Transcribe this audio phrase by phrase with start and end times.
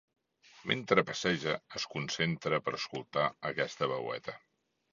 [0.71, 4.39] Mentre passeja es concentra per escoltar aquesta veueta.